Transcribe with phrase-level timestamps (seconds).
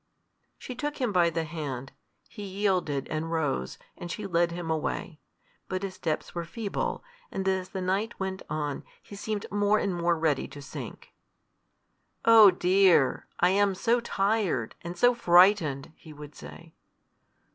[0.57, 1.91] She took him by the hand.
[2.27, 5.19] He yielded and rose, and she led him away.
[5.69, 9.93] But his steps were feeble, and as the night went on, he seemed more and
[9.95, 11.13] more ready to sink.
[12.25, 13.27] "Oh dear!
[13.41, 14.73] I am so tired!
[14.81, 16.73] and so frightened!" he would say.